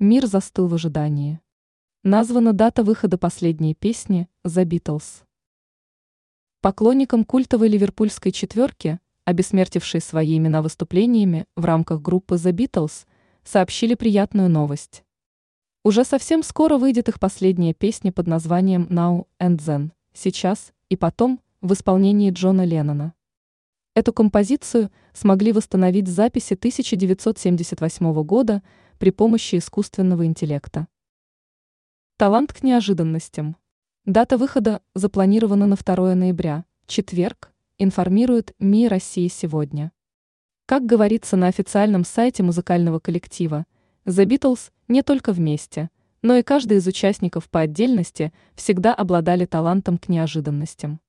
Мир 0.00 0.26
застыл 0.26 0.68
в 0.68 0.74
ожидании. 0.74 1.40
Названа 2.04 2.52
дата 2.52 2.84
выхода 2.84 3.18
последней 3.18 3.74
песни 3.74 4.28
«The 4.46 4.64
Beatles». 4.64 5.24
Поклонникам 6.60 7.24
культовой 7.24 7.66
ливерпульской 7.66 8.30
четверки, 8.30 9.00
обессмертившей 9.24 10.00
свои 10.00 10.38
имена 10.38 10.62
выступлениями 10.62 11.46
в 11.56 11.64
рамках 11.64 12.00
группы 12.00 12.36
The 12.36 12.52
Beatles, 12.52 13.08
сообщили 13.42 13.96
приятную 13.96 14.48
новость. 14.48 15.02
Уже 15.82 16.04
совсем 16.04 16.44
скоро 16.44 16.78
выйдет 16.78 17.08
их 17.08 17.18
последняя 17.18 17.74
песня 17.74 18.12
под 18.12 18.28
названием 18.28 18.86
«Now 18.88 19.26
and 19.40 19.56
Then», 19.56 19.90
«Сейчас» 20.12 20.74
и 20.88 20.94
«Потом» 20.94 21.40
в 21.60 21.72
исполнении 21.72 22.30
Джона 22.30 22.64
Леннона. 22.64 23.14
Эту 23.98 24.12
композицию 24.12 24.92
смогли 25.12 25.50
восстановить 25.50 26.06
записи 26.06 26.54
1978 26.54 28.22
года 28.22 28.62
при 29.00 29.10
помощи 29.10 29.56
искусственного 29.56 30.24
интеллекта. 30.24 30.86
Талант 32.16 32.52
к 32.52 32.62
неожиданностям. 32.62 33.56
Дата 34.04 34.38
выхода 34.38 34.82
запланирована 34.94 35.66
на 35.66 35.74
2 35.74 36.14
ноября, 36.14 36.64
четверг, 36.86 37.52
информирует 37.76 38.54
МИ 38.60 38.86
России 38.86 39.26
сегодня. 39.26 39.90
Как 40.66 40.86
говорится 40.86 41.36
на 41.36 41.48
официальном 41.48 42.04
сайте 42.04 42.44
музыкального 42.44 43.00
коллектива, 43.00 43.66
The 44.06 44.26
Beatles 44.26 44.70
не 44.86 45.02
только 45.02 45.32
вместе, 45.32 45.90
но 46.22 46.36
и 46.36 46.44
каждый 46.44 46.76
из 46.76 46.86
участников 46.86 47.50
по 47.50 47.62
отдельности 47.62 48.32
всегда 48.54 48.94
обладали 48.94 49.44
талантом 49.44 49.98
к 49.98 50.08
неожиданностям. 50.08 51.00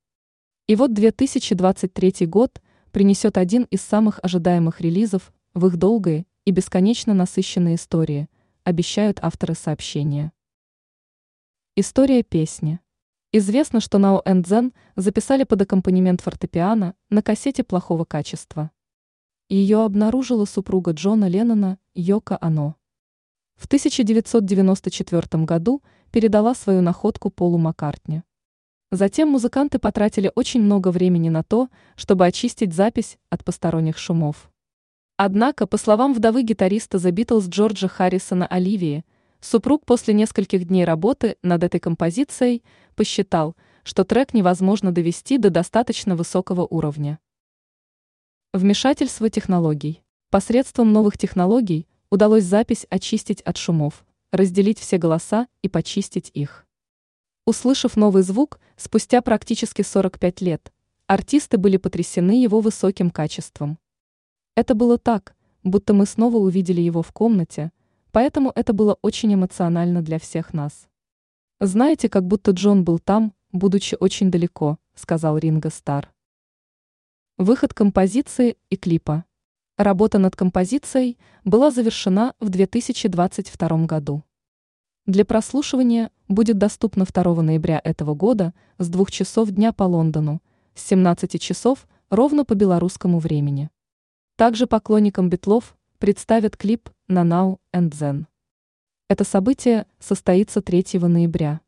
И 0.66 0.74
вот 0.74 0.92
2023 0.92 2.26
год– 2.26 2.60
принесет 2.90 3.38
один 3.38 3.64
из 3.64 3.80
самых 3.80 4.20
ожидаемых 4.22 4.80
релизов 4.80 5.32
в 5.54 5.66
их 5.66 5.76
долгой 5.76 6.26
и 6.44 6.50
бесконечно 6.50 7.14
насыщенной 7.14 7.74
истории, 7.74 8.28
обещают 8.64 9.18
авторы 9.22 9.54
сообщения. 9.54 10.32
История 11.76 12.22
песни. 12.22 12.80
Известно, 13.32 13.80
что 13.80 13.98
Now 13.98 14.24
and 14.24 14.44
Zen 14.44 14.74
записали 14.96 15.44
под 15.44 15.62
аккомпанемент 15.62 16.20
фортепиано 16.20 16.94
на 17.10 17.22
кассете 17.22 17.62
плохого 17.62 18.04
качества. 18.04 18.70
Ее 19.48 19.84
обнаружила 19.84 20.44
супруга 20.44 20.92
Джона 20.92 21.28
Леннона 21.28 21.78
Йока 21.94 22.38
Ано. 22.40 22.74
В 23.56 23.66
1994 23.66 25.44
году 25.44 25.82
передала 26.10 26.54
свою 26.54 26.82
находку 26.82 27.30
Полу 27.30 27.58
Маккартни. 27.58 28.22
Затем 28.92 29.28
музыканты 29.28 29.78
потратили 29.78 30.32
очень 30.34 30.60
много 30.62 30.90
времени 30.90 31.28
на 31.28 31.44
то, 31.44 31.68
чтобы 31.94 32.26
очистить 32.26 32.72
запись 32.72 33.18
от 33.28 33.44
посторонних 33.44 33.96
шумов. 33.96 34.50
Однако, 35.16 35.68
по 35.68 35.76
словам 35.76 36.12
вдовы 36.12 36.42
гитариста 36.42 36.98
The 36.98 37.12
Beatles 37.12 37.48
Джорджа 37.48 37.86
Харрисона 37.86 38.48
Оливии, 38.48 39.04
супруг 39.40 39.84
после 39.84 40.12
нескольких 40.12 40.66
дней 40.66 40.84
работы 40.84 41.36
над 41.42 41.62
этой 41.62 41.78
композицией 41.78 42.64
посчитал, 42.96 43.54
что 43.84 44.02
трек 44.04 44.34
невозможно 44.34 44.90
довести 44.90 45.38
до 45.38 45.50
достаточно 45.50 46.16
высокого 46.16 46.66
уровня. 46.68 47.20
Вмешательство 48.52 49.30
технологий. 49.30 50.02
Посредством 50.30 50.92
новых 50.92 51.16
технологий 51.16 51.86
удалось 52.10 52.42
запись 52.42 52.86
очистить 52.90 53.40
от 53.42 53.56
шумов, 53.56 54.04
разделить 54.32 54.80
все 54.80 54.98
голоса 54.98 55.46
и 55.62 55.68
почистить 55.68 56.32
их. 56.34 56.66
Услышав 57.46 57.96
новый 57.96 58.22
звук 58.22 58.60
спустя 58.76 59.22
практически 59.22 59.82
45 59.82 60.40
лет, 60.42 60.72
артисты 61.06 61.58
были 61.58 61.76
потрясены 61.76 62.42
его 62.42 62.60
высоким 62.60 63.10
качеством. 63.10 63.78
Это 64.54 64.74
было 64.74 64.98
так, 64.98 65.34
будто 65.64 65.94
мы 65.94 66.06
снова 66.06 66.36
увидели 66.36 66.80
его 66.80 67.02
в 67.02 67.12
комнате, 67.12 67.72
поэтому 68.12 68.52
это 68.54 68.72
было 68.72 68.98
очень 69.02 69.34
эмоционально 69.34 70.02
для 70.02 70.18
всех 70.18 70.52
нас. 70.52 70.88
Знаете, 71.60 72.08
как 72.08 72.26
будто 72.26 72.52
Джон 72.52 72.84
был 72.84 72.98
там, 72.98 73.34
будучи 73.52 73.96
очень 73.98 74.30
далеко, 74.30 74.78
сказал 74.94 75.38
Ринго 75.38 75.70
Стар. 75.70 76.12
Выход 77.38 77.72
композиции 77.72 78.56
и 78.68 78.76
клипа. 78.76 79.24
Работа 79.76 80.18
над 80.18 80.36
композицией 80.36 81.18
была 81.44 81.70
завершена 81.70 82.34
в 82.38 82.50
2022 82.50 83.86
году. 83.86 84.24
Для 85.10 85.24
прослушивания 85.24 86.12
будет 86.28 86.56
доступно 86.56 87.04
2 87.04 87.42
ноября 87.42 87.80
этого 87.82 88.14
года 88.14 88.54
с 88.78 88.88
2 88.88 89.06
часов 89.06 89.50
дня 89.50 89.72
по 89.72 89.82
Лондону, 89.82 90.40
с 90.76 90.86
17 90.86 91.42
часов 91.42 91.88
ровно 92.10 92.44
по 92.44 92.54
белорусскому 92.54 93.18
времени. 93.18 93.70
Также 94.36 94.68
поклонникам 94.68 95.28
Битлов 95.28 95.76
представят 95.98 96.56
клип 96.56 96.90
на 97.08 97.24
Now 97.24 97.58
and 97.74 97.90
Then. 97.90 98.26
Это 99.08 99.24
событие 99.24 99.86
состоится 99.98 100.62
3 100.62 101.00
ноября. 101.00 101.60